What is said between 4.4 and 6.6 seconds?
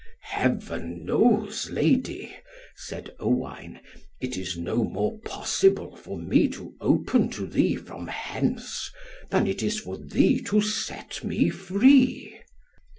no more possible for me